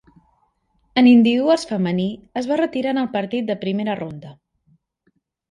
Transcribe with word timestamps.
En 1.01 1.09
individuals 1.09 1.65
femení, 1.73 2.07
es 2.41 2.49
va 2.53 2.57
retirar 2.63 2.95
en 2.95 3.01
el 3.03 3.11
partit 3.19 3.53
de 3.53 3.59
primera 3.67 3.99
ronda. 4.01 4.35